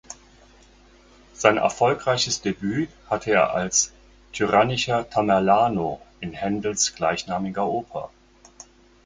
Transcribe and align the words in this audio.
Sein 1.33 1.57
erfolgreiches 1.57 2.41
Debüt 2.41 2.89
hatte 3.07 3.29
er 3.33 3.53
als 3.53 3.93
tyrannischer 4.33 5.07
"Tamerlano" 5.07 6.01
in 6.21 6.33
Händels 6.33 6.95
gleichnamiger 6.95 7.67
Oper. 7.67 8.09